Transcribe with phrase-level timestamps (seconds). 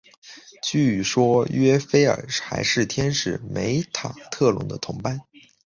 [0.63, 5.21] 据说约斐尔还是天使梅塔特隆的同伴。